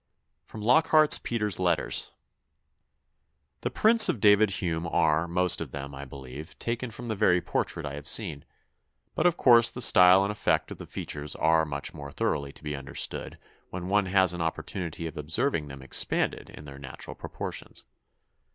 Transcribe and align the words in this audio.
'"[Sidenote: 0.47 0.65
Lockhart's 0.65 1.19
Peter's 1.19 1.59
Letters.] 1.59 2.11
"The 3.61 3.69
prints 3.69 4.09
of 4.09 4.19
David 4.19 4.49
Hume 4.49 4.87
are, 4.87 5.27
most 5.27 5.61
of 5.61 5.69
them, 5.69 5.93
I 5.93 6.05
believe, 6.05 6.57
taken 6.57 6.89
from 6.89 7.07
the 7.07 7.15
very 7.15 7.39
portrait 7.39 7.85
I 7.85 7.93
have 7.93 8.07
seen; 8.07 8.43
but 9.13 9.27
of 9.27 9.37
course 9.37 9.69
the 9.69 9.79
style 9.79 10.23
and 10.23 10.31
effect 10.31 10.71
of 10.71 10.79
the 10.79 10.87
features 10.87 11.35
are 11.35 11.65
much 11.67 11.93
more 11.93 12.11
thoroughly 12.11 12.51
to 12.51 12.63
be 12.63 12.75
understood 12.75 13.37
when 13.69 13.89
one 13.89 14.07
has 14.07 14.33
an 14.33 14.41
opportunity 14.41 15.05
of 15.05 15.17
observing 15.17 15.67
them 15.67 15.83
expanded 15.83 16.49
in 16.49 16.65
their 16.65 16.79
natural 16.79 17.13
proportions. 17.13 17.85